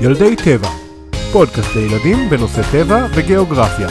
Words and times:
ילדי 0.00 0.36
טבע, 0.36 0.68
פודקאסט 1.32 1.76
לילדים 1.76 2.30
בנושא 2.30 2.62
טבע 2.72 3.06
וגיאוגרפיה. 3.16 3.88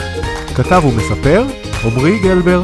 כתב 0.56 0.82
ומספר 0.84 1.44
עמרי 1.84 2.18
גלבר. 2.22 2.62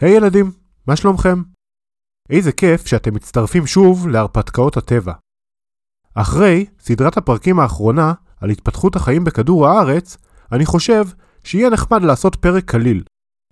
היי 0.00 0.14
hey, 0.14 0.16
ילדים, 0.16 0.50
מה 0.86 0.96
שלומכם? 0.96 1.42
איזה 2.30 2.52
כיף 2.52 2.86
שאתם 2.86 3.14
מצטרפים 3.14 3.66
שוב 3.66 4.08
להרפתקאות 4.08 4.76
הטבע. 4.76 5.12
אחרי 6.14 6.66
סדרת 6.80 7.16
הפרקים 7.16 7.60
האחרונה 7.60 8.12
על 8.40 8.50
התפתחות 8.50 8.96
החיים 8.96 9.24
בכדור 9.24 9.66
הארץ, 9.66 10.16
אני 10.52 10.66
חושב 10.66 11.04
שיהיה 11.44 11.70
נחמד 11.70 12.02
לעשות 12.02 12.36
פרק 12.36 12.64
קליל, 12.64 13.02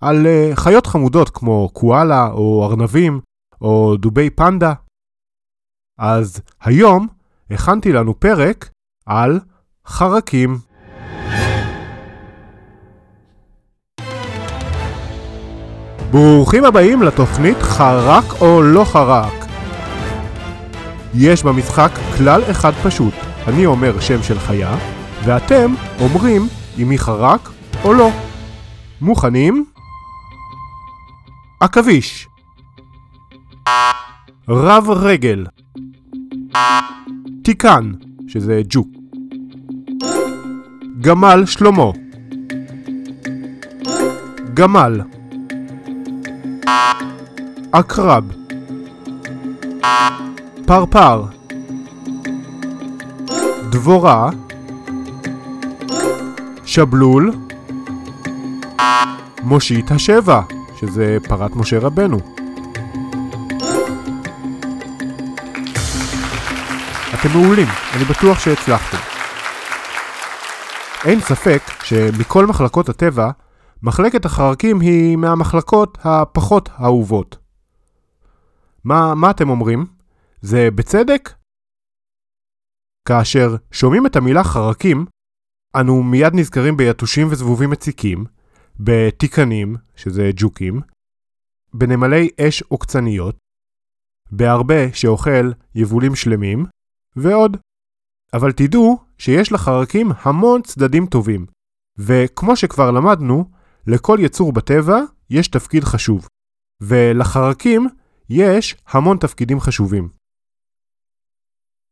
על 0.01 0.25
uh, 0.25 0.55
חיות 0.55 0.87
חמודות 0.87 1.29
כמו 1.29 1.69
קואלה 1.73 2.27
או 2.31 2.67
ארנבים 2.69 3.19
או 3.61 3.97
דובי 3.97 4.29
פנדה. 4.29 4.73
אז 5.99 6.41
היום 6.61 7.07
הכנתי 7.51 7.93
לנו 7.93 8.19
פרק 8.19 8.69
על 9.05 9.39
חרקים. 9.87 10.57
ברוכים 16.11 16.65
הבאים 16.65 17.01
לתוכנית 17.01 17.57
חרק 17.57 18.41
או 18.41 18.61
לא 18.61 18.83
חרק. 18.83 19.33
יש 21.15 21.43
במשחק 21.43 21.91
כלל 22.17 22.41
אחד 22.51 22.71
פשוט, 22.83 23.13
אני 23.47 23.65
אומר 23.65 23.99
שם 23.99 24.23
של 24.23 24.39
חיה, 24.39 24.77
ואתם 25.25 25.73
אומרים 25.99 26.41
אם 26.77 26.89
היא 26.89 26.99
חרק 26.99 27.49
או 27.83 27.93
לא. 27.93 28.09
מוכנים? 29.01 29.65
עכביש 31.59 32.27
רב 34.49 34.89
רגל. 34.89 35.45
תיקן, 37.43 37.91
שזה 38.27 38.61
ג'וק 38.69 38.87
גמל 41.01 41.43
שלמה. 41.45 41.91
גמל. 44.53 45.01
עקרב. 47.71 48.31
פרפר. 50.65 51.23
דבורה. 53.69 54.29
שבלול. 56.65 57.31
מושיט 59.43 59.91
השבע, 59.91 60.41
שזה 60.79 61.17
פרת 61.27 61.55
משה 61.55 61.79
רבנו. 61.79 62.36
אתם 67.27 67.37
מעולים, 67.37 67.67
אני 67.95 68.03
בטוח 68.03 68.39
שהצלחתם. 68.39 68.97
אין 71.05 71.19
ספק 71.19 71.61
שמכל 71.83 72.45
מחלקות 72.45 72.89
הטבע, 72.89 73.31
מחלקת 73.81 74.25
החרקים 74.25 74.79
היא 74.79 75.17
מהמחלקות 75.17 75.97
הפחות 76.01 76.69
אהובות. 76.81 77.37
מה, 78.83 79.15
מה 79.15 79.31
אתם 79.31 79.49
אומרים? 79.49 79.85
זה 80.41 80.69
בצדק? 80.75 81.33
כאשר 83.07 83.55
שומעים 83.71 84.05
את 84.05 84.15
המילה 84.15 84.43
חרקים, 84.43 85.05
אנו 85.75 86.03
מיד 86.03 86.33
נזכרים 86.35 86.77
ביתושים 86.77 87.27
וזבובים 87.31 87.69
מציקים, 87.69 88.25
בתיקנים, 88.79 89.75
שזה 89.95 90.31
ג'וקים, 90.35 90.81
בנמלי 91.73 92.29
אש 92.41 92.61
עוקצניות, 92.61 93.37
בהרבה 94.31 94.93
שאוכל 94.93 95.51
יבולים 95.75 96.15
שלמים, 96.15 96.65
ועוד. 97.17 97.57
אבל 98.33 98.51
תדעו 98.51 98.99
שיש 99.17 99.51
לחרקים 99.51 100.11
המון 100.21 100.61
צדדים 100.61 101.05
טובים, 101.05 101.45
וכמו 101.97 102.55
שכבר 102.55 102.91
למדנו, 102.91 103.45
לכל 103.87 104.17
יצור 104.21 104.53
בטבע 104.53 104.99
יש 105.29 105.47
תפקיד 105.47 105.83
חשוב, 105.83 106.27
ולחרקים 106.81 107.87
יש 108.29 108.75
המון 108.87 109.17
תפקידים 109.17 109.59
חשובים. 109.59 110.09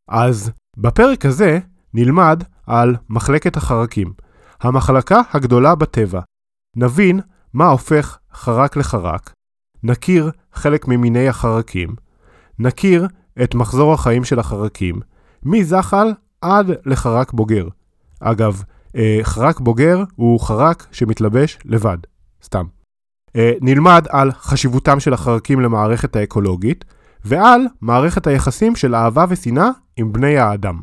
אז 0.07 0.51
בפרק 0.77 1.25
הזה 1.25 1.59
נלמד 1.93 2.43
על 2.67 2.95
מחלקת 3.09 3.57
החרקים, 3.57 4.13
המחלקה 4.61 5.21
הגדולה 5.33 5.75
בטבע. 5.75 6.21
נבין 6.75 7.19
מה 7.53 7.67
הופך 7.67 8.17
חרק 8.33 8.77
לחרק, 8.77 9.33
נכיר 9.83 10.31
חלק 10.53 10.87
ממיני 10.87 11.27
החרקים, 11.27 11.95
נכיר 12.59 13.07
את 13.43 13.55
מחזור 13.55 13.93
החיים 13.93 14.23
של 14.23 14.39
החרקים, 14.39 14.99
מזחל 15.43 16.13
עד 16.41 16.65
לחרק 16.85 17.33
בוגר. 17.33 17.67
אגב, 18.19 18.63
אה, 18.95 19.19
חרק 19.23 19.59
בוגר 19.59 20.03
הוא 20.15 20.39
חרק 20.39 20.87
שמתלבש 20.91 21.59
לבד, 21.65 21.97
סתם. 22.43 22.65
אה, 23.35 23.51
נלמד 23.61 24.05
על 24.09 24.31
חשיבותם 24.31 24.99
של 24.99 25.13
החרקים 25.13 25.59
למערכת 25.59 26.15
האקולוגית, 26.15 26.85
ועל 27.25 27.61
מערכת 27.81 28.27
היחסים 28.27 28.75
של 28.75 28.95
אהבה 28.95 29.25
ושנאה 29.29 29.69
עם 29.97 30.13
בני 30.13 30.37
האדם. 30.37 30.79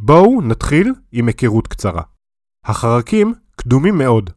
בואו 0.00 0.40
נתחיל 0.40 0.92
עם 1.12 1.26
היכרות 1.26 1.68
קצרה. 1.68 2.02
החרקים 2.64 3.34
קדומים 3.56 3.98
מאוד. 3.98 4.30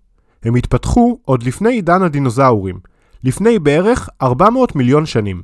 הם 0.44 0.56
התפתחו 0.56 1.20
עוד 1.26 1.44
לפני 1.44 1.70
עידן 1.70 2.04
הדינוזאורים, 2.04 2.80
לפני 3.24 3.60
בערך 3.60 4.10
400 4.22 4.76
מיליון 4.76 5.06
שנים, 5.06 5.42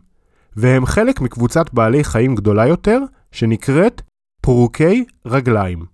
והם 0.55 0.85
חלק 0.85 1.21
מקבוצת 1.21 1.73
בעלי 1.73 2.03
חיים 2.03 2.35
גדולה 2.35 2.67
יותר, 2.67 2.99
שנקראת 3.31 4.01
פרוקי 4.41 5.05
רגליים. 5.25 5.85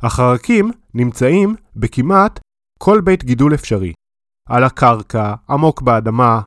החרקים 0.00 0.70
נמצאים 0.94 1.56
בכמעט 1.76 2.40
כל 2.78 3.00
בית 3.00 3.24
גידול 3.24 3.54
אפשרי, 3.54 3.92
על 4.48 4.64
הקרקע, 4.64 5.34
עמוק 5.50 5.82
באדמה, 5.82 6.42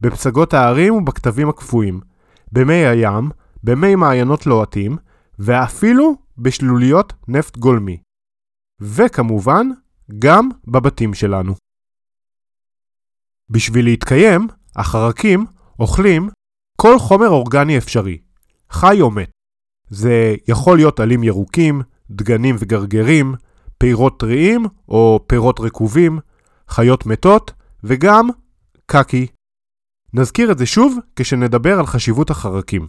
בפסגות 0.00 0.54
ההרים 0.54 0.94
ובכתבים 0.94 1.48
הקפואים, 1.48 2.00
במי 2.52 2.86
הים, 2.86 3.30
במי 3.64 3.94
מעיינות 3.94 4.46
לוהטים, 4.46 4.96
ואפילו 5.38 6.14
בשלוליות 6.38 7.12
נפט 7.28 7.56
גולמי. 7.56 8.00
וכמובן, 8.80 9.66
גם 10.18 10.48
בבתים 10.66 11.14
שלנו. 11.14 11.54
בשביל 13.50 13.84
להתקיים, 13.84 14.46
החרקים 14.76 15.46
אוכלים 15.78 16.28
כל 16.76 16.98
חומר 16.98 17.28
אורגני 17.28 17.78
אפשרי, 17.78 18.18
חי 18.70 19.00
או 19.00 19.10
מת. 19.10 19.30
זה 19.90 20.34
יכול 20.48 20.76
להיות 20.76 21.00
עלים 21.00 21.24
ירוקים, 21.24 21.82
דגנים 22.10 22.56
וגרגרים, 22.58 23.34
פירות 23.78 24.20
טריים 24.20 24.66
או 24.88 25.24
פירות 25.26 25.60
רקובים, 25.60 26.18
חיות 26.68 27.06
מתות 27.06 27.52
וגם 27.84 28.28
קקי. 28.86 29.26
נזכיר 30.14 30.52
את 30.52 30.58
זה 30.58 30.66
שוב 30.66 30.98
כשנדבר 31.16 31.78
על 31.78 31.86
חשיבות 31.86 32.30
החרקים. 32.30 32.88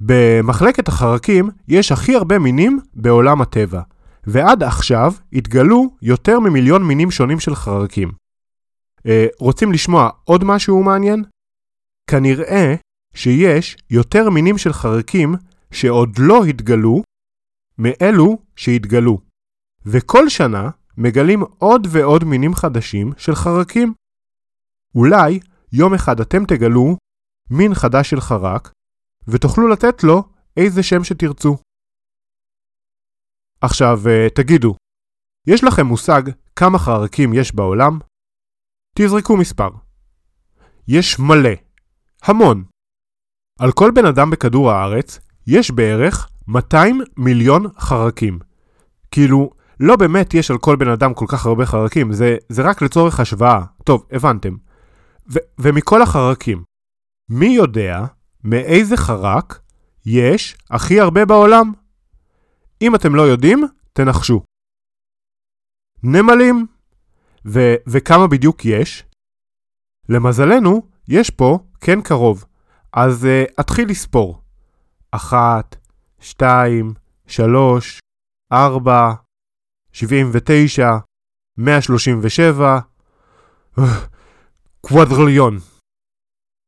במחלקת 0.00 0.88
החרקים 0.88 1.50
יש 1.68 1.92
הכי 1.92 2.16
הרבה 2.16 2.38
מינים 2.38 2.80
בעולם 2.94 3.40
הטבע, 3.40 3.82
ועד 4.24 4.62
עכשיו 4.62 5.12
התגלו 5.32 5.96
יותר 6.02 6.40
ממיליון 6.40 6.82
מינים 6.82 7.10
שונים 7.10 7.40
של 7.40 7.54
חרקים. 7.54 8.19
אה, 9.06 9.26
רוצים 9.38 9.72
לשמוע 9.72 10.10
עוד 10.24 10.44
משהו 10.44 10.82
מעניין? 10.82 11.24
כנראה 12.10 12.74
שיש 13.14 13.76
יותר 13.90 14.30
מינים 14.30 14.58
של 14.58 14.72
חרקים 14.72 15.34
שעוד 15.72 16.18
לא 16.18 16.44
התגלו 16.44 17.02
מאלו 17.78 18.38
שהתגלו, 18.56 19.18
וכל 19.86 20.28
שנה 20.28 20.70
מגלים 20.96 21.40
עוד 21.58 21.86
ועוד 21.90 22.24
מינים 22.24 22.54
חדשים 22.54 23.12
של 23.18 23.34
חרקים. 23.34 23.94
אולי 24.94 25.40
יום 25.72 25.94
אחד 25.94 26.20
אתם 26.20 26.44
תגלו 26.44 26.96
מין 27.50 27.74
חדש 27.74 28.10
של 28.10 28.20
חרק, 28.20 28.72
ותוכלו 29.28 29.68
לתת 29.68 30.04
לו 30.04 30.22
איזה 30.56 30.82
שם 30.82 31.04
שתרצו. 31.04 31.56
עכשיו, 33.60 33.98
אה, 34.08 34.26
תגידו, 34.34 34.74
יש 35.46 35.64
לכם 35.64 35.86
מושג 35.86 36.22
כמה 36.56 36.78
חרקים 36.78 37.34
יש 37.34 37.54
בעולם? 37.54 37.98
תזרקו 38.98 39.36
מספר. 39.36 39.68
יש 40.88 41.18
מלא. 41.18 41.50
המון. 42.22 42.64
על 43.58 43.72
כל 43.72 43.90
בן 43.94 44.04
אדם 44.06 44.30
בכדור 44.30 44.70
הארץ 44.70 45.18
יש 45.46 45.70
בערך 45.70 46.28
200 46.48 47.00
מיליון 47.16 47.66
חרקים. 47.78 48.38
כאילו, 49.10 49.50
לא 49.80 49.96
באמת 49.96 50.34
יש 50.34 50.50
על 50.50 50.58
כל 50.58 50.76
בן 50.76 50.88
אדם 50.88 51.14
כל 51.14 51.24
כך 51.28 51.46
הרבה 51.46 51.66
חרקים, 51.66 52.12
זה, 52.12 52.36
זה 52.48 52.62
רק 52.62 52.82
לצורך 52.82 53.20
השוואה. 53.20 53.64
טוב, 53.84 54.06
הבנתם. 54.12 54.56
ו- 55.32 55.38
ומכל 55.58 56.02
החרקים, 56.02 56.62
מי 57.28 57.46
יודע 57.46 58.04
מאיזה 58.44 58.96
חרק 58.96 59.60
יש 60.06 60.56
הכי 60.70 61.00
הרבה 61.00 61.24
בעולם? 61.24 61.72
אם 62.82 62.94
אתם 62.94 63.14
לא 63.14 63.22
יודעים, 63.22 63.64
תנחשו. 63.92 64.42
נמלים. 66.02 66.66
ו- 67.46 67.74
וכמה 67.86 68.26
בדיוק 68.26 68.64
יש? 68.64 69.04
למזלנו, 70.08 70.82
יש 71.08 71.30
פה 71.30 71.58
כן 71.80 72.00
קרוב, 72.02 72.44
אז 72.92 73.24
uh, 73.24 73.52
אתחיל 73.60 73.88
לספור. 73.88 74.42
אחת, 75.10 75.76
שתיים, 76.20 76.94
שלוש, 77.26 78.00
ארבע, 78.52 79.12
שבעים 79.92 80.30
ותשע, 80.32 80.90
מאה 81.58 81.82
שלושים 81.82 82.20
ושבע, 82.22 82.78
קוואדרליון. 84.86 85.58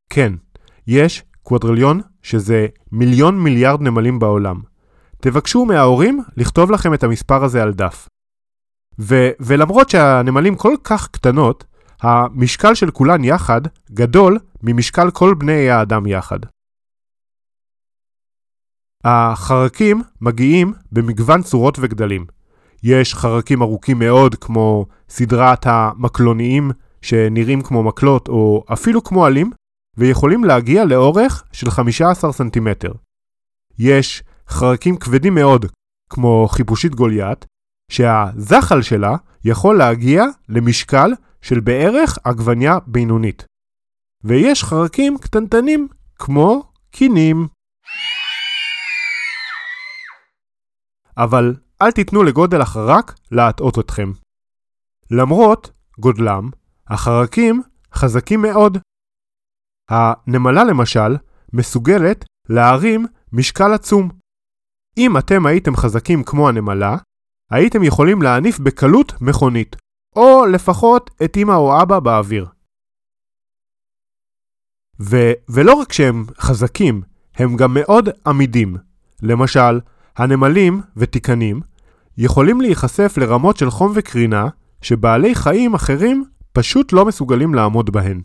כן, 0.09 0.33
יש 0.87 1.23
קוואדרליון 1.43 2.01
שזה 2.21 2.67
מיליון 2.91 3.43
מיליארד 3.43 3.81
נמלים 3.81 4.19
בעולם. 4.19 4.61
תבקשו 5.21 5.65
מההורים 5.65 6.23
לכתוב 6.37 6.71
לכם 6.71 6.93
את 6.93 7.03
המספר 7.03 7.43
הזה 7.43 7.63
על 7.63 7.73
דף. 7.73 8.07
ו- 8.99 9.31
ולמרות 9.39 9.89
שהנמלים 9.89 10.55
כל 10.55 10.75
כך 10.83 11.07
קטנות, 11.07 11.63
המשקל 12.01 12.75
של 12.75 12.91
כולן 12.91 13.23
יחד 13.23 13.61
גדול 13.91 14.39
ממשקל 14.63 15.11
כל 15.11 15.33
בני 15.33 15.69
האדם 15.69 16.07
יחד. 16.07 16.39
החרקים 19.03 20.01
מגיעים 20.21 20.73
במגוון 20.91 21.41
צורות 21.41 21.77
וגדלים. 21.81 22.25
יש 22.83 23.15
חרקים 23.15 23.61
ארוכים 23.61 23.99
מאוד 23.99 24.35
כמו 24.35 24.85
סדרת 25.09 25.65
המקלוניים 25.65 26.71
שנראים 27.01 27.61
כמו 27.61 27.83
מקלות 27.83 28.27
או 28.27 28.63
אפילו 28.73 29.03
כמו 29.03 29.25
עלים, 29.25 29.51
ויכולים 29.97 30.43
להגיע 30.43 30.85
לאורך 30.85 31.43
של 31.51 31.69
15 31.69 32.33
סנטימטר. 32.33 32.91
יש 33.79 34.23
חרקים 34.47 34.97
כבדים 34.97 35.35
מאוד, 35.35 35.65
כמו 36.09 36.47
חיפושית 36.51 36.95
גוליית, 36.95 37.45
שהזחל 37.91 38.81
שלה 38.81 39.15
יכול 39.45 39.77
להגיע 39.77 40.23
למשקל 40.49 41.11
של 41.41 41.59
בערך 41.59 42.17
עגבניה 42.23 42.77
בינונית. 42.87 43.45
ויש 44.23 44.63
חרקים 44.63 45.17
קטנטנים, 45.17 45.87
כמו 46.15 46.71
קינים. 46.91 47.47
אבל 51.17 51.55
אל 51.81 51.91
תיתנו 51.91 52.23
לגודל 52.23 52.61
החרק 52.61 53.15
להטעות 53.31 53.79
אתכם. 53.79 54.11
למרות 55.11 55.71
גודלם, 55.99 56.49
החרקים 56.87 57.61
חזקים 57.93 58.41
מאוד. 58.41 58.77
הנמלה 59.89 60.63
למשל 60.63 61.17
מסוגלת 61.53 62.25
להרים 62.49 63.05
משקל 63.33 63.73
עצום. 63.73 64.09
אם 64.97 65.17
אתם 65.17 65.45
הייתם 65.45 65.75
חזקים 65.75 66.23
כמו 66.23 66.49
הנמלה, 66.49 66.97
הייתם 67.53 67.83
יכולים 67.83 68.21
להניף 68.21 68.59
בקלות 68.59 69.21
מכונית, 69.21 69.75
או 70.15 70.45
לפחות 70.45 71.09
את 71.23 71.37
אמא 71.37 71.51
או 71.51 71.81
אבא 71.81 71.99
באוויר. 71.99 72.45
ו- 74.99 75.33
ולא 75.49 75.73
רק 75.73 75.93
שהם 75.93 76.25
חזקים, 76.39 77.01
הם 77.35 77.55
גם 77.57 77.73
מאוד 77.73 78.09
עמידים. 78.27 78.77
למשל, 79.21 79.79
הנמלים 80.17 80.81
ותיקנים 80.97 81.61
יכולים 82.17 82.61
להיחשף 82.61 83.13
לרמות 83.17 83.57
של 83.57 83.69
חום 83.69 83.91
וקרינה 83.95 84.47
שבעלי 84.81 85.35
חיים 85.35 85.73
אחרים 85.73 86.25
פשוט 86.51 86.93
לא 86.93 87.05
מסוגלים 87.05 87.53
לעמוד 87.53 87.89
בהן. 87.89 88.21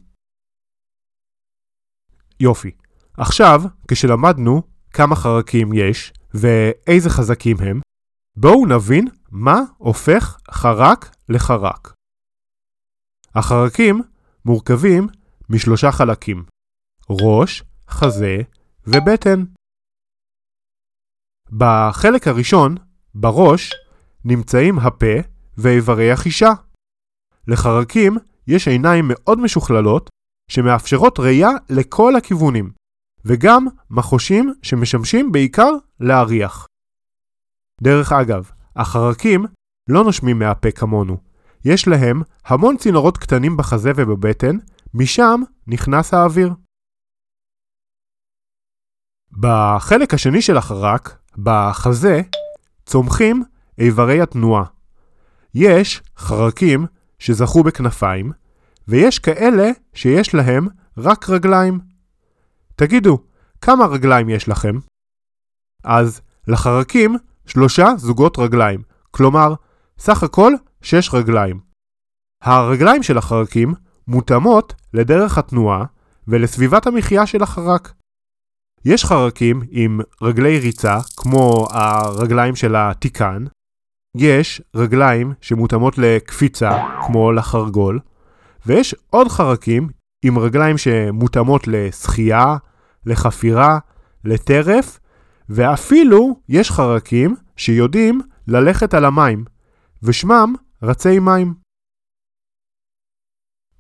יופי. 2.41 2.71
עכשיו, 3.17 3.63
כשלמדנו 3.89 4.63
כמה 4.93 5.17
חרקים 5.17 5.73
יש 5.73 6.13
ואיזה 6.35 7.11
חזקים 7.11 7.57
הם, 7.61 7.81
בואו 8.37 8.67
נבין 8.67 9.09
מה 9.31 9.61
הופך 9.79 10.39
חרק 10.51 11.17
לחרק. 11.29 11.95
החרקים 13.35 14.03
מורכבים 14.45 15.07
משלושה 15.49 15.93
חלקים 15.93 16.45
ראש, 17.11 17.63
חזה 17.89 18.37
ובטן. 18.87 19.45
בחלק 21.53 22.27
הראשון, 22.27 22.75
בראש, 23.15 23.73
נמצאים 24.25 24.79
הפה 24.79 25.17
ואיברי 25.59 26.13
החישה. 26.13 26.51
לחרקים 27.49 28.17
יש 28.47 28.69
עיניים 28.69 29.05
מאוד 29.09 29.41
משוכללות 29.41 30.11
שמאפשרות 30.51 31.19
ראייה 31.19 31.51
לכל 31.71 32.17
הכיוונים, 32.17 32.71
וגם 33.25 33.67
מחושים 33.91 34.55
שמשמשים 34.63 35.33
בעיקר 35.33 35.71
להריח. 36.01 36.67
דרך 37.83 38.13
אגב, 38.13 38.51
החרקים 38.79 39.47
לא 39.89 40.05
נושמים 40.05 40.39
מהפה 40.39 40.71
כמונו. 40.71 41.17
יש 41.65 41.89
להם 41.89 42.23
המון 42.45 42.77
צינורות 42.77 43.19
קטנים 43.19 43.57
בחזה 43.57 43.93
ובבטן, 43.97 44.57
משם 44.95 45.41
נכנס 45.67 46.15
האוויר. 46.15 46.53
בחלק 49.33 50.15
השני 50.15 50.43
של 50.43 50.57
החרק, 50.57 51.19
בחזה, 51.39 52.21
צומחים 52.87 53.45
איברי 53.79 54.21
התנועה. 54.21 54.65
יש 55.55 56.03
חרקים 56.17 56.87
שזכו 57.19 57.63
בכנפיים, 57.63 58.33
ויש 58.89 59.19
כאלה 59.19 59.71
שיש 59.95 60.35
להם 60.35 60.69
רק 60.99 61.31
רגליים. 61.31 61.81
תגידו, 62.77 63.19
כמה 63.61 63.87
רגליים 63.87 64.29
יש 64.29 64.49
לכם? 64.49 64.79
אז 65.85 66.21
לחרקים 66.49 67.17
שלושה 67.49 67.87
זוגות 67.97 68.39
רגליים, 68.39 68.83
כלומר, 69.11 69.55
סך 69.99 70.23
הכל 70.23 70.53
שש 70.83 71.15
רגליים. 71.15 71.61
הרגליים 72.43 73.03
של 73.03 73.19
החרקים 73.19 73.75
מותאמות 74.09 74.75
לדרך 74.95 75.39
התנועה 75.39 75.85
ולסביבת 76.29 76.87
המחיה 76.87 77.27
של 77.27 77.43
החרק. 77.43 77.93
יש 78.85 79.05
חרקים 79.05 79.63
עם 79.71 80.01
רגלי 80.23 80.59
ריצה, 80.59 80.99
כמו 81.17 81.67
הרגליים 81.71 82.57
של 82.57 82.77
התיקן, 82.77 83.45
יש 84.17 84.63
רגליים 84.75 85.33
שמותאמות 85.41 85.99
לקפיצה, 85.99 86.71
כמו 87.07 87.33
לחרגול, 87.33 88.01
ויש 88.67 88.95
עוד 89.11 89.29
חרקים 89.29 89.89
עם 90.25 90.39
רגליים 90.39 90.79
שמותאמות 90.79 91.69
לשחייה, 91.69 92.57
לחפירה, 93.07 93.79
לטרף, 94.25 94.99
ואפילו 95.49 96.41
יש 96.49 96.71
חרקים 96.71 97.37
שיודעים 97.57 98.21
ללכת 98.49 98.95
על 98.95 99.05
המים, 99.05 99.45
ושמם 100.03 100.55
רצי 100.83 101.19
מים. 101.19 101.55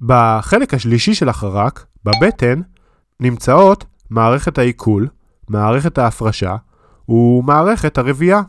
בחלק 0.00 0.74
השלישי 0.74 1.14
של 1.14 1.28
החרק, 1.28 1.86
בבטן, 2.04 2.60
נמצאות 3.20 3.84
מערכת 4.10 4.58
העיכול, 4.58 5.08
מערכת 5.50 5.98
ההפרשה 5.98 6.56
ומערכת 7.08 7.98
הרבייה. 7.98 8.40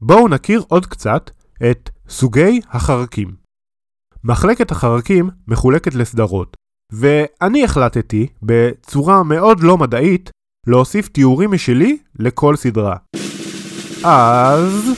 בואו 0.00 0.28
נכיר 0.28 0.62
עוד 0.68 0.86
קצת 0.86 1.30
את 1.70 1.90
סוגי 2.08 2.60
החרקים. 2.68 3.36
מחלקת 4.24 4.70
החרקים 4.70 5.30
מחולקת 5.48 5.94
לסדרות, 5.94 6.56
ואני 6.92 7.64
החלטתי, 7.64 8.26
בצורה 8.42 9.22
מאוד 9.22 9.60
לא 9.60 9.78
מדעית, 9.78 10.30
להוסיף 10.66 11.08
תיאורים 11.08 11.50
משלי 11.50 11.96
לכל 12.18 12.56
סדרה. 12.56 12.96
אז... 14.04 14.90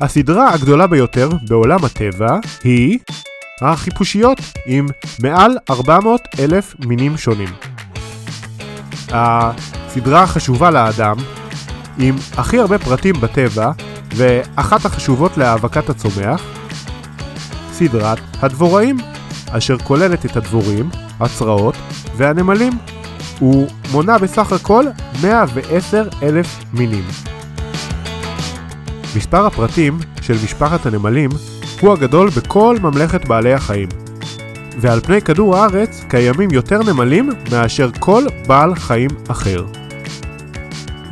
הסדרה 0.00 0.54
הגדולה 0.54 0.86
ביותר 0.86 1.28
בעולם 1.48 1.84
הטבע 1.84 2.38
היא 2.64 2.98
החיפושיות 3.60 4.38
עם 4.66 4.86
מעל 5.22 5.56
400 5.70 6.20
אלף 6.38 6.74
מינים 6.86 7.16
שונים. 7.16 7.48
הסדרה 9.10 10.22
החשובה 10.22 10.70
לאדם 10.70 11.16
עם 11.98 12.16
הכי 12.36 12.58
הרבה 12.58 12.78
פרטים 12.78 13.14
בטבע 13.20 13.70
ואחת 14.16 14.84
החשובות 14.84 15.36
להאבקת 15.36 15.88
הצומח, 15.90 16.42
סדרת 17.72 18.18
הדבוראים, 18.42 18.96
אשר 19.50 19.78
כוללת 19.78 20.26
את 20.26 20.36
הדבורים, 20.36 20.90
הצרעות 21.20 21.74
והנמלים. 22.16 22.72
הוא 23.38 23.68
מונה 23.92 24.18
בסך 24.18 24.52
הכל 24.52 24.84
110 25.22 26.08
אלף 26.22 26.58
מינים. 26.72 27.04
מספר 29.16 29.46
הפרטים 29.46 29.98
של 30.20 30.34
משפחת 30.44 30.86
הנמלים 30.86 31.30
הוא 31.80 31.92
הגדול 31.92 32.30
בכל 32.30 32.76
ממלכת 32.82 33.28
בעלי 33.28 33.52
החיים. 33.52 33.88
ועל 34.80 35.00
פני 35.00 35.22
כדור 35.22 35.56
הארץ 35.56 36.04
קיימים 36.08 36.50
יותר 36.50 36.82
נמלים 36.82 37.30
מאשר 37.52 37.90
כל 37.98 38.24
בעל 38.46 38.74
חיים 38.74 39.10
אחר. 39.28 39.64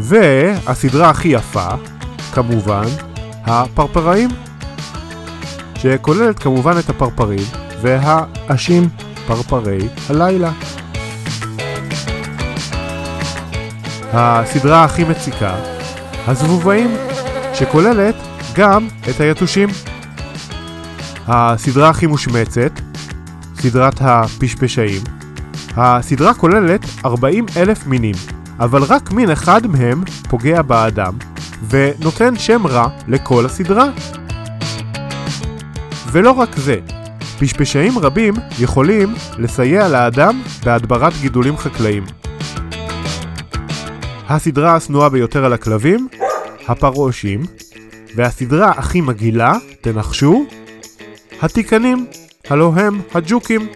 והסדרה 0.00 1.10
הכי 1.10 1.28
יפה, 1.28 1.68
כמובן, 2.34 2.86
הפרפראים, 3.44 4.28
שכוללת 5.74 6.38
כמובן 6.38 6.78
את 6.78 6.90
הפרפרים 6.90 7.65
והאשים 7.82 8.88
פרפרי 9.26 9.88
הלילה. 10.10 10.52
הסדרה 14.12 14.84
הכי 14.84 15.04
מציקה, 15.04 15.54
הזבובאים, 16.26 16.96
שכוללת 17.54 18.14
גם 18.54 18.88
את 19.10 19.20
היתושים. 19.20 19.68
הסדרה 21.26 21.88
הכי 21.88 22.06
מושמצת, 22.06 22.72
סדרת 23.56 23.96
הפשפשאים. 24.00 25.02
הסדרה 25.76 26.34
כוללת 26.34 26.80
40 27.04 27.46
אלף 27.56 27.86
מינים, 27.86 28.14
אבל 28.58 28.82
רק 28.82 29.12
מין 29.12 29.30
אחד 29.30 29.66
מהם 29.66 30.04
פוגע 30.28 30.62
באדם, 30.62 31.12
ונותן 31.68 32.36
שם 32.36 32.66
רע 32.66 32.88
לכל 33.08 33.46
הסדרה. 33.46 33.88
ולא 36.12 36.30
רק 36.30 36.56
זה, 36.56 36.78
פשפשאים 37.40 37.98
רבים 37.98 38.34
יכולים 38.60 39.14
לסייע 39.38 39.88
לאדם 39.88 40.42
בהדברת 40.64 41.12
גידולים 41.20 41.56
חקלאיים. 41.56 42.04
הסדרה 44.28 44.74
השנואה 44.74 45.08
ביותר 45.08 45.44
על 45.44 45.52
הכלבים, 45.52 46.08
הפרעושים, 46.68 47.42
והסדרה 48.16 48.70
הכי 48.70 49.00
מגעילה, 49.00 49.54
תנחשו, 49.80 50.46
התיקנים, 51.42 52.06
הלו 52.50 52.74
הם 52.76 53.00
הג'וקים. 53.14 53.68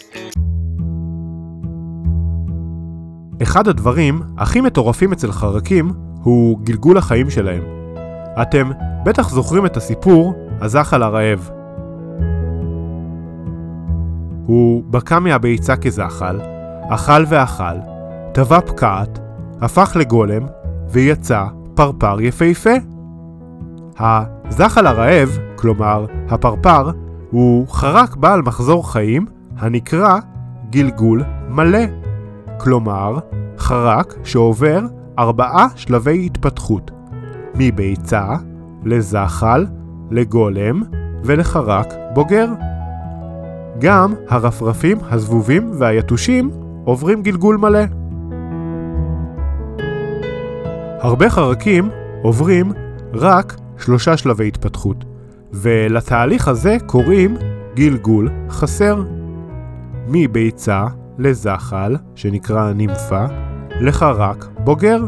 אחד 3.43 3.69
הדברים 3.69 4.23
הכי 4.39 4.61
מטורפים 4.61 5.13
אצל 5.13 5.33
חרקים 5.33 5.93
הוא 6.23 6.59
גלגול 6.65 6.99
החיים 6.99 7.31
שלהם. 7.31 7.63
אתם 8.43 8.71
בטח 9.05 9.31
זוכרים 9.31 9.67
את 9.67 9.77
הסיפור 9.77 10.35
הזחל 10.61 11.03
הרעב. 11.03 11.60
הוא 14.51 14.83
בקע 14.91 15.19
מהביצה 15.19 15.77
כזחל, 15.77 16.41
אכל 16.89 17.25
ואכל, 17.29 17.79
טבע 18.33 18.61
פקעת, 18.61 19.19
הפך 19.61 19.97
לגולם, 19.97 20.43
ויצא 20.89 21.45
פרפר 21.75 22.21
יפהפה. 22.21 22.71
הזחל 23.99 24.87
הרעב, 24.87 25.39
כלומר 25.57 26.07
הפרפר, 26.29 26.91
הוא 27.31 27.69
חרק 27.69 28.17
בעל 28.17 28.43
מחזור 28.43 28.93
חיים 28.93 29.27
הנקרא 29.59 30.19
גלגול 30.71 31.23
מלא. 31.49 31.85
כלומר, 32.61 33.19
חרק 33.59 34.15
שעובר 34.25 34.81
ארבעה 35.19 35.67
שלבי 35.77 36.27
התפתחות, 36.27 36.91
מביצה, 37.55 38.27
לזחל, 38.85 39.67
לגולם 40.11 40.83
ולחרק 41.25 41.95
בוגר. 42.15 42.47
גם 43.81 44.15
הרפרפים, 44.29 44.99
הזבובים 45.11 45.71
והיתושים 45.79 46.51
עוברים 46.85 47.23
גלגול 47.23 47.57
מלא. 47.57 47.85
הרבה 51.01 51.31
חרקים 51.31 51.91
עוברים 52.23 52.73
רק 53.13 53.57
שלושה 53.79 54.17
שלבי 54.17 54.49
התפתחות, 54.49 55.05
ולתהליך 55.53 56.49
הזה 56.49 56.77
קוראים 56.87 57.37
גלגול 57.75 58.31
חסר. 58.51 59.03
מביצה 60.09 60.87
לזחל, 61.19 61.97
שנקרא 62.15 62.73
נימפה, 62.73 63.25
לחרק 63.81 64.49
בוגר. 64.65 65.07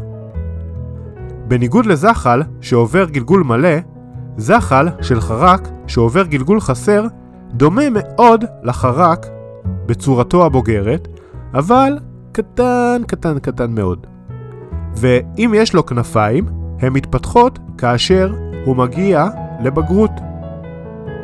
בניגוד 1.48 1.86
לזחל, 1.86 2.42
שעובר 2.60 3.04
גלגול 3.04 3.42
מלא, 3.42 3.78
זחל 4.36 4.88
של 5.02 5.20
חרק 5.20 5.68
שעובר 5.86 6.22
גלגול 6.22 6.60
חסר 6.60 7.06
דומה 7.54 7.82
מאוד 7.90 8.44
לחרק 8.62 9.26
בצורתו 9.86 10.46
הבוגרת, 10.46 11.08
אבל 11.54 11.98
קטן 12.32 13.02
קטן 13.06 13.38
קטן 13.38 13.70
מאוד. 13.70 14.06
ואם 14.96 15.52
יש 15.56 15.74
לו 15.74 15.86
כנפיים, 15.86 16.46
הן 16.80 16.92
מתפתחות 16.92 17.58
כאשר 17.78 18.34
הוא 18.64 18.76
מגיע 18.76 19.26
לבגרות. 19.60 20.10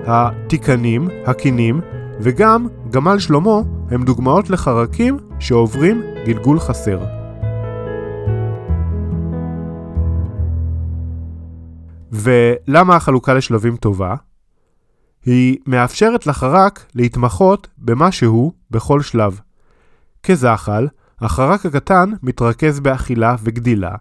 התיקנים, 0.06 1.08
הקינים 1.26 1.80
וגם 2.20 2.66
גמל 2.90 3.18
שלמה 3.18 3.60
הם 3.90 4.04
דוגמאות 4.04 4.50
לחרקים 4.50 5.16
שעוברים 5.38 6.02
גלגול 6.26 6.60
חסר. 6.60 7.00
ולמה 12.12 12.96
החלוקה 12.96 13.34
לשלבים 13.34 13.76
טובה? 13.76 14.14
היא 15.28 15.56
מאפשרת 15.66 16.26
לחרק 16.26 16.86
להתמחות 16.94 17.68
במשהו 17.78 18.52
בכל 18.70 19.02
שלב. 19.02 19.40
כזחל, 20.22 20.88
החרק 21.18 21.66
הקטן 21.66 22.10
מתרכז 22.22 22.80
באכילה 22.80 23.36
וגדילה, 23.42 23.94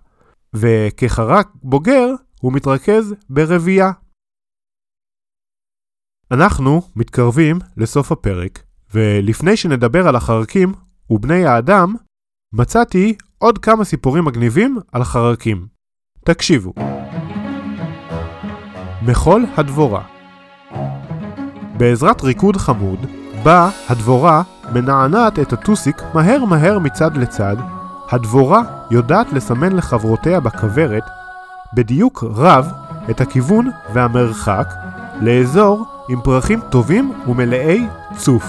וכחרק 0.54 1.48
בוגר 1.56 2.08
הוא 2.42 2.54
מתרכז 2.54 3.14
ברבייה. 3.30 3.92
אנחנו 6.32 6.82
מתקרבים 6.96 7.60
לסוף 7.78 8.12
הפרק, 8.12 8.64
ולפני 8.94 9.58
שנדבר 9.58 10.08
על 10.08 10.16
החרקים 10.16 10.74
ובני 11.10 11.46
האדם, 11.46 11.96
מצאתי 12.54 13.16
עוד 13.38 13.58
כמה 13.58 13.84
סיפורים 13.86 14.26
מגניבים 14.26 14.78
על 14.92 15.04
חרקים. 15.04 15.68
תקשיבו. 16.26 16.74
מחול 19.02 19.46
הדבורה 19.58 20.18
בעזרת 21.78 22.24
ריקוד 22.24 22.58
חמוד, 22.58 23.06
בה 23.44 23.70
הדבורה 23.90 24.42
מנענעת 24.74 25.40
את 25.40 25.54
הטוסיק 25.54 26.02
מהר 26.14 26.46
מהר 26.46 26.80
מצד 26.80 27.18
לצד, 27.18 27.56
הדבורה 28.12 28.62
יודעת 28.92 29.34
לסמן 29.34 29.76
לחברותיה 29.76 30.40
בכוורת 30.40 31.04
בדיוק 31.74 32.24
רב 32.36 32.72
את 33.10 33.22
הכיוון 33.22 33.70
והמרחק 33.94 34.74
לאזור 35.22 35.86
עם 36.10 36.22
פרחים 36.22 36.60
טובים 36.70 37.14
ומלאי 37.28 37.88
צוף. 38.16 38.46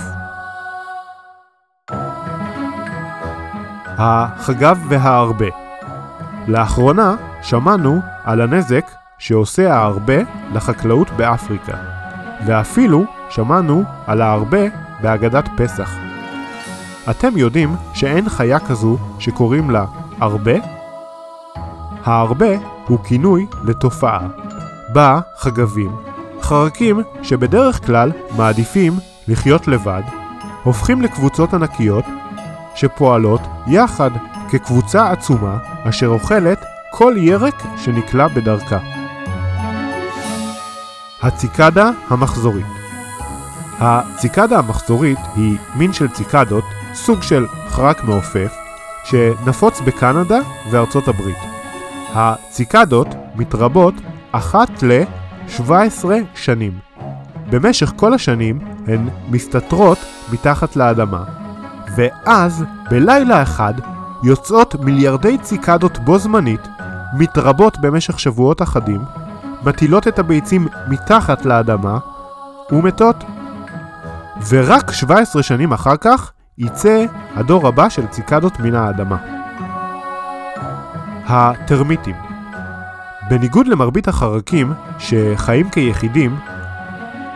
החגב 3.99 4.78
והארבה 4.88 5.47
לאחרונה 6.49 7.14
שמענו 7.42 8.00
על 8.25 8.40
הנזק 8.40 8.90
שעושה 9.18 9.75
הארבה 9.75 10.18
לחקלאות 10.54 11.11
באפריקה, 11.11 11.98
ואפילו 12.47 13.04
שמענו 13.30 13.83
על 14.07 14.23
הארבה 14.23 14.66
בהגדת 15.02 15.49
פסח. 15.57 15.90
אתם 17.11 17.37
יודעים 17.37 17.76
שאין 17.95 18.28
חיה 18.28 18.59
כזו 18.59 18.97
שקוראים 19.18 19.71
לה 19.71 19.85
ארבה? 20.23 20.54
הארבה 22.04 22.57
הוא 22.87 22.99
כינוי 23.04 23.47
לתופעה, 23.64 24.21
בה 24.92 25.21
חגבים, 25.37 25.97
חרקים 26.42 27.00
שבדרך 27.23 27.87
כלל 27.87 28.12
מעדיפים 28.37 28.92
לחיות 29.28 29.68
לבד, 29.68 30.02
הופכים 30.62 31.02
לקבוצות 31.02 31.54
ענקיות 31.54 32.04
שפועלות 32.75 33.40
יחד 33.66 34.11
כקבוצה 34.50 35.11
עצומה 35.11 35.59
אשר 35.85 36.07
אוכלת 36.07 36.64
כל 36.90 37.14
ירק 37.16 37.62
שנקלע 37.76 38.28
בדרכה. 38.28 38.98
הציקדה 41.22 41.90
המחזורית 42.08 42.66
הציקדה 43.80 44.58
המחזורית 44.58 45.18
היא 45.37 45.58
מין 45.75 45.92
של 45.92 46.08
ציקדות, 46.08 46.64
סוג 46.94 47.22
של 47.22 47.46
חרק 47.68 48.04
מעופף, 48.04 48.54
שנפוץ 49.04 49.80
בקנדה 49.80 50.38
וארצות 50.70 51.08
הברית. 51.08 51.37
הציקדות 52.14 53.08
מתרבות 53.34 53.94
אחת 54.32 54.82
ל-17 54.82 56.06
שנים. 56.34 56.78
במשך 57.50 57.92
כל 57.96 58.14
השנים 58.14 58.58
הן 58.87 59.08
מסתתרות 59.30 59.98
מתחת 60.32 60.76
לאדמה, 60.76 61.25
ואז 61.96 62.64
בלילה 62.90 63.42
אחד 63.42 63.75
יוצאות 64.25 64.75
מיליארדי 64.75 65.38
ציקדות 65.38 65.98
בו 65.98 66.18
זמנית, 66.18 66.68
מתרבות 67.18 67.78
במשך 67.80 68.20
שבועות 68.20 68.62
אחדים, 68.62 69.00
מטילות 69.64 70.08
את 70.08 70.18
הביצים 70.18 70.66
מתחת 70.88 71.44
לאדמה 71.44 71.98
ומתות. 72.72 73.24
ורק 74.48 74.92
17 74.92 75.42
שנים 75.42 75.72
אחר 75.72 75.96
כך 75.96 76.32
יצא 76.58 77.04
הדור 77.34 77.68
הבא 77.68 77.88
של 77.88 78.06
ציקדות 78.06 78.60
מן 78.60 78.74
האדמה. 78.74 79.16
הטרמיטים 81.26 82.14
בניגוד 83.30 83.66
למרבית 83.66 84.08
החרקים 84.08 84.72
שחיים 84.98 85.70
כיחידים, 85.70 86.36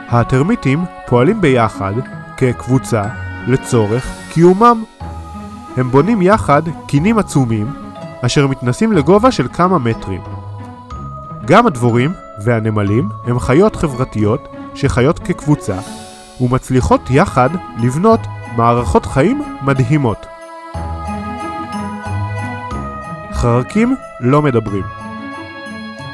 הטרמיטים 0.09 0.85
פועלים 1.07 1.41
ביחד 1.41 1.93
כקבוצה 2.37 3.03
לצורך 3.47 4.07
קיומם. 4.33 4.85
הם 5.77 5.91
בונים 5.91 6.23
יחד 6.23 6.63
קינים 6.87 7.19
עצומים 7.19 7.73
אשר 8.21 8.47
מתנסים 8.47 8.93
לגובה 8.93 9.33
של 9.33 9.49
כמה 9.53 9.79
מטרים. 9.79 10.23
גם 11.47 11.67
הדבורים 11.67 12.13
והנמלים 12.45 13.09
הם 13.25 13.39
חיות 13.39 13.77
חברתיות 13.77 14.49
שחיות 14.75 15.19
כקבוצה 15.19 15.79
ומצליחות 16.41 17.01
יחד 17.11 17.49
לבנות 17.83 18.21
מערכות 18.57 19.07
חיים 19.07 19.43
מדהימות. 19.63 20.27
חרקים 23.33 23.97
לא 24.21 24.43
מדברים. 24.43 24.85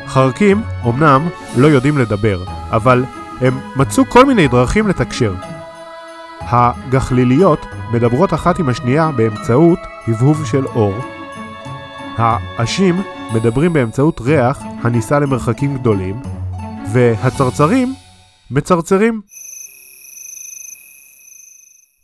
חרקים 0.06 0.62
אמנם 0.88 1.28
לא 1.56 1.66
יודעים 1.66 1.98
לדבר, 1.98 2.42
אבל 2.70 3.04
הם 3.40 3.58
מצאו 3.76 4.04
כל 4.08 4.24
מיני 4.24 4.48
דרכים 4.48 4.88
לתקשר. 4.88 5.34
הגחליליות 6.40 7.66
מדברות 7.92 8.34
אחת 8.34 8.58
עם 8.58 8.68
השנייה 8.68 9.10
באמצעות 9.16 9.78
הבהוב 10.08 10.44
של 10.44 10.66
אור. 10.66 11.17
העשים 12.18 12.94
מדברים 13.34 13.72
באמצעות 13.72 14.20
ריח 14.20 14.58
הנישא 14.82 15.14
למרחקים 15.14 15.78
גדולים, 15.78 16.22
והצרצרים 16.92 17.94
מצרצרים. 18.50 19.20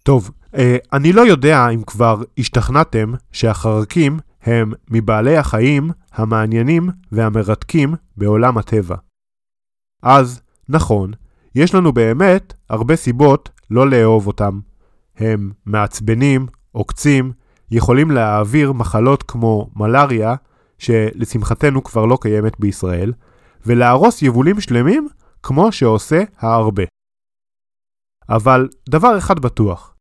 טוב, 0.02 0.30
אה, 0.54 0.76
אני 0.92 1.12
לא 1.12 1.21
יודע 1.21 1.68
אם 1.68 1.83
כבר 1.83 2.23
השתכנעתם 2.38 3.12
שהחרקים 3.33 4.18
הם 4.42 4.73
מבעלי 4.90 5.37
החיים 5.37 5.90
המעניינים 6.12 6.88
והמרתקים 7.12 7.94
בעולם 8.16 8.59
הטבע. 8.59 8.97
אז, 10.02 10.40
נכון, 10.68 11.12
יש 11.54 11.75
לנו 11.75 11.92
באמת 11.92 12.54
הרבה 12.71 12.97
סיבות 12.97 13.50
לא 13.71 13.90
לאהוב 13.90 14.26
אותם. 14.26 14.61
הם 15.16 15.50
מעצבנים, 15.66 16.47
עוקצים, 16.73 17.33
יכולים 17.71 18.11
להעביר 18.11 18.73
מחלות 18.73 19.23
כמו 19.23 19.71
מלאריה, 19.76 20.35
שלשמחתנו 20.78 21.85
כבר 21.85 22.06
לא 22.06 22.18
קיימת 22.21 22.61
בישראל, 22.61 23.12
ולהרוס 23.66 24.23
יבולים 24.23 24.61
שלמים 24.61 25.09
כמו 25.42 25.73
שעושה 25.73 26.23
ההרבה. 26.38 26.83
אבל 28.28 28.68
דבר 28.88 29.18
אחד 29.18 29.38
בטוח, 29.38 29.97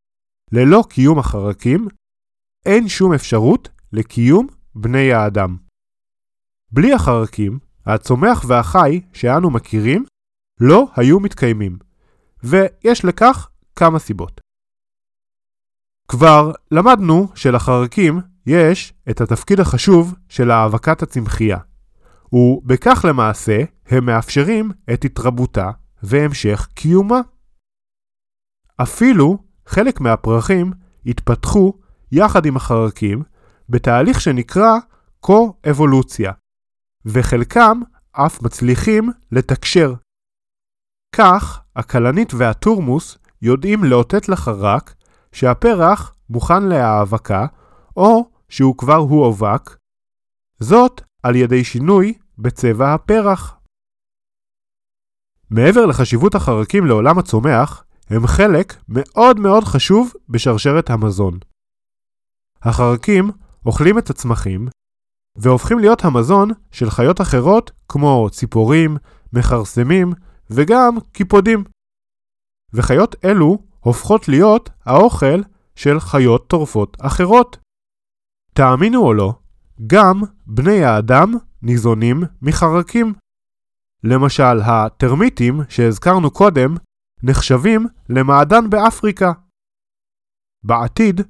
ללא 0.51 0.83
קיום 0.89 1.19
החרקים, 1.19 1.87
אין 2.65 2.87
שום 2.87 3.13
אפשרות 3.13 3.69
לקיום 3.93 4.47
בני 4.75 5.13
האדם. 5.13 5.57
בלי 6.71 6.93
החרקים, 6.93 7.59
הצומח 7.85 8.45
והחי 8.47 9.01
שאנו 9.13 9.49
מכירים 9.49 10.05
לא 10.59 10.87
היו 10.95 11.19
מתקיימים, 11.19 11.77
ויש 12.43 13.05
לכך 13.05 13.49
כמה 13.75 13.99
סיבות. 13.99 14.42
כבר 16.15 16.51
למדנו 16.71 17.27
שלחרקים 17.35 18.19
יש 18.45 18.93
את 19.09 19.21
התפקיד 19.21 19.59
החשוב 19.59 20.15
של 20.29 20.51
האבקת 20.51 21.01
הצמחייה, 21.01 21.57
ובכך 22.33 23.05
למעשה 23.09 23.63
הם 23.87 24.05
מאפשרים 24.05 24.71
את 24.93 25.05
התרבותה 25.05 25.71
והמשך 26.03 26.67
קיומה. 26.73 27.21
אפילו 28.81 29.37
חלק 29.65 30.01
מהפרחים 30.01 30.71
התפתחו 31.05 31.73
יחד 32.11 32.45
עם 32.45 32.55
החרקים 32.55 33.23
בתהליך 33.69 34.21
שנקרא 34.21 34.77
קו-אבולוציה, 35.19 36.31
וחלקם 37.05 37.81
אף 38.11 38.41
מצליחים 38.41 39.09
לתקשר. 39.31 39.93
כך, 41.15 41.61
הכלנית 41.75 42.33
והטורמוס 42.33 43.17
יודעים 43.41 43.83
לאותת 43.83 44.29
לחרק 44.29 44.95
שהפרח 45.33 46.15
מוכן 46.29 46.63
להאבקה, 46.63 47.45
או 47.97 48.29
שהוא 48.49 48.77
כבר 48.77 48.95
הואבק, 48.95 49.75
זאת 50.59 51.01
על 51.23 51.35
ידי 51.35 51.63
שינוי 51.63 52.13
בצבע 52.37 52.93
הפרח. 52.93 53.57
מעבר 55.49 55.85
לחשיבות 55.85 56.35
החרקים 56.35 56.85
לעולם 56.85 57.19
הצומח, 57.19 57.83
הם 58.09 58.27
חלק 58.27 58.73
מאוד 58.89 59.39
מאוד 59.39 59.63
חשוב 59.63 60.13
בשרשרת 60.29 60.89
המזון. 60.89 61.39
החרקים 62.61 63.31
אוכלים 63.65 63.97
את 63.97 64.09
הצמחים 64.09 64.67
והופכים 65.35 65.79
להיות 65.79 66.05
המזון 66.05 66.49
של 66.71 66.89
חיות 66.89 67.21
אחרות 67.21 67.71
כמו 67.89 68.27
ציפורים, 68.31 68.97
מכרסמים 69.33 70.13
וגם 70.49 70.97
קיפודים. 71.11 71.63
וחיות 72.73 73.15
אלו 73.25 73.57
הופכות 73.83 74.27
להיות 74.27 74.69
האוכל 74.85 75.41
של 75.75 75.99
חיות 75.99 76.47
טורפות 76.47 76.97
אחרות. 77.01 77.57
תאמינו 78.53 79.01
או 79.01 79.13
לא, 79.13 79.33
גם 79.87 80.21
בני 80.45 80.83
האדם 80.83 81.33
ניזונים 81.61 82.23
מחרקים. 82.41 83.13
למשל, 84.03 84.61
הטרמיטים 84.65 85.61
שהזכרנו 85.69 86.31
קודם 86.31 86.75
נחשבים 87.23 87.87
למעדן 88.09 88.69
באפריקה. 88.69 89.31
בעתיד, 90.63 91.21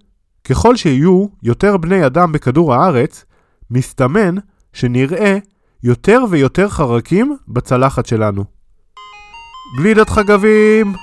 ככל 0.43 0.75
שיהיו 0.75 1.27
יותר 1.43 1.77
בני 1.77 2.05
אדם 2.05 2.31
בכדור 2.31 2.73
הארץ, 2.73 3.25
מסתמן 3.71 4.35
שנראה 4.73 5.37
יותר 5.83 6.19
ויותר 6.29 6.69
חרקים 6.69 7.37
בצלחת 7.47 8.05
שלנו. 8.05 8.43
גלידת 9.77 10.09
חגבים! 10.09 10.93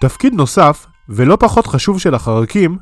תפקיד 0.00 0.34
נוסף, 0.34 0.86
ולא 1.08 1.36
פחות 1.40 1.66
חשוב 1.66 2.00
של 2.00 2.14
החרקים, 2.14 2.78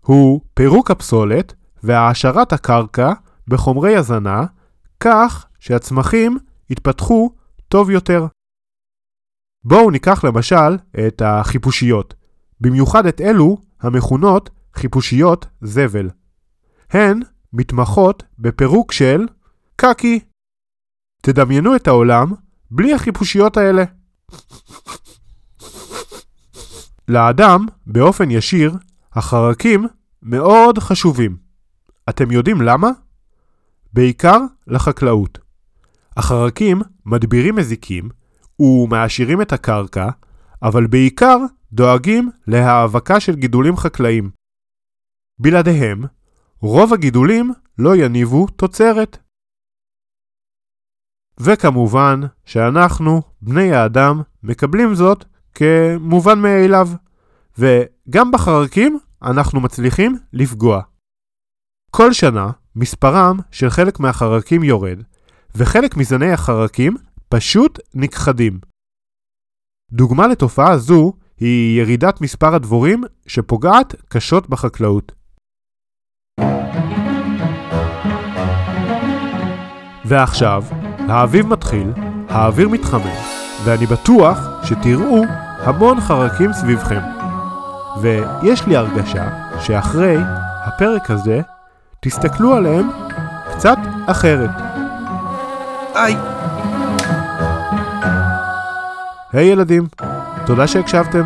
הוא 0.00 0.40
פירוק 0.54 0.90
הפסולת 0.90 1.54
והעשרת 1.82 2.52
הקרקע 2.52 3.12
בחומרי 3.48 3.96
הזנה, 3.96 4.44
כך 5.00 5.46
שהצמחים 5.60 6.38
יתפתחו 6.70 7.30
טוב 7.68 7.90
יותר. 7.90 8.26
בואו 9.64 9.90
ניקח 9.90 10.24
למשל 10.24 10.76
את 11.06 11.22
החיפושיות, 11.24 12.14
במיוחד 12.60 13.06
את 13.06 13.20
אלו 13.20 13.58
המכונות 13.80 14.50
חיפושיות 14.74 15.46
זבל. 15.60 16.10
הן 16.90 17.20
מתמחות 17.52 18.22
בפירוק 18.38 18.92
של 18.92 19.26
קקי. 19.76 20.20
תדמיינו 21.22 21.76
את 21.76 21.88
העולם 21.88 22.32
בלי 22.70 22.94
החיפושיות 22.94 23.56
האלה. 23.56 23.84
לאדם, 27.10 27.66
באופן 27.86 28.30
ישיר, 28.30 28.72
החרקים 29.12 29.86
מאוד 30.22 30.78
חשובים. 30.78 31.36
אתם 32.08 32.30
יודעים 32.30 32.60
למה? 32.60 32.88
בעיקר 33.92 34.38
לחקלאות. 34.66 35.38
החרקים 36.16 36.80
מדבירים 37.06 37.56
מזיקים 37.56 38.08
ומעשירים 38.60 39.42
את 39.42 39.52
הקרקע, 39.52 40.08
אבל 40.62 40.86
בעיקר 40.86 41.36
דואגים 41.72 42.30
להאבקה 42.46 43.20
של 43.20 43.34
גידולים 43.34 43.76
חקלאיים. 43.76 44.30
בלעדיהם, 45.38 46.04
רוב 46.60 46.92
הגידולים 46.92 47.52
לא 47.78 47.96
יניבו 47.96 48.46
תוצרת. 48.46 49.18
וכמובן 51.40 52.20
שאנחנו, 52.44 53.22
בני 53.42 53.72
האדם, 53.72 54.22
מקבלים 54.42 54.94
זאת 54.94 55.24
כמובן 55.54 56.38
מאליו, 56.38 56.88
וגם 57.58 58.30
בחרקים 58.30 58.98
אנחנו 59.22 59.60
מצליחים 59.60 60.18
לפגוע. 60.32 60.82
כל 61.90 62.12
שנה 62.12 62.50
מספרם 62.76 63.38
של 63.50 63.70
חלק 63.70 64.00
מהחרקים 64.00 64.62
יורד, 64.62 65.02
וחלק 65.54 65.96
מזני 65.96 66.32
החרקים 66.32 66.96
פשוט 67.28 67.78
נכחדים. 67.94 68.58
דוגמה 69.92 70.26
לתופעה 70.26 70.78
זו 70.78 71.12
היא 71.40 71.80
ירידת 71.80 72.20
מספר 72.20 72.54
הדבורים 72.54 73.04
שפוגעת 73.26 73.94
קשות 74.08 74.48
בחקלאות. 74.48 75.12
ועכשיו, 80.04 80.64
האביב 80.98 81.46
מתחיל, 81.46 81.92
האוויר 82.28 82.68
מתחמם, 82.68 83.29
ואני 83.64 83.86
בטוח 83.86 84.38
שתראו 84.64 85.24
המון 85.60 86.00
חרקים 86.00 86.52
סביבכם. 86.52 87.00
ויש 88.00 88.66
לי 88.66 88.76
הרגשה 88.76 89.24
שאחרי 89.60 90.16
הפרק 90.64 91.10
הזה, 91.10 91.40
תסתכלו 92.00 92.54
עליהם 92.54 92.90
קצת 93.52 93.78
אחרת. 94.06 94.50
היי! 95.94 96.16
היי 99.32 99.48
hey, 99.48 99.52
ילדים, 99.52 99.88
תודה 100.46 100.66
שהקשבתם. 100.66 101.24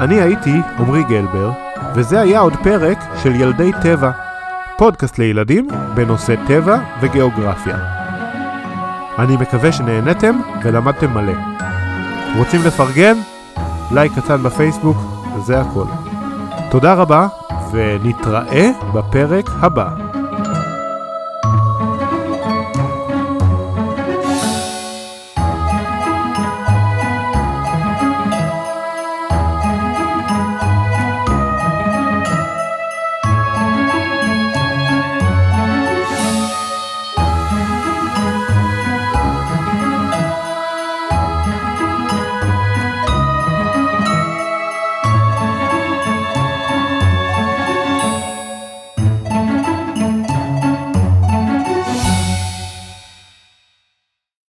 אני 0.00 0.20
הייתי 0.20 0.60
עמרי 0.78 1.04
גלבר, 1.04 1.50
וזה 1.94 2.20
היה 2.20 2.40
עוד 2.40 2.52
פרק 2.62 2.98
של 3.22 3.34
ילדי 3.34 3.70
טבע, 3.82 4.10
פודקאסט 4.78 5.18
לילדים 5.18 5.68
בנושא 5.94 6.34
טבע 6.46 6.78
וגיאוגרפיה. 7.00 7.93
אני 9.18 9.36
מקווה 9.36 9.72
שנהנתם 9.72 10.40
ולמדתם 10.64 11.14
מלא. 11.14 11.32
רוצים 12.36 12.60
לפרגן? 12.64 13.14
לייק 13.90 14.12
קטן 14.12 14.42
בפייסבוק, 14.42 14.96
וזה 15.36 15.60
הכל. 15.60 15.84
תודה 16.70 16.94
רבה, 16.94 17.26
ונתראה 17.72 18.70
בפרק 18.94 19.50
הבא. 19.60 20.03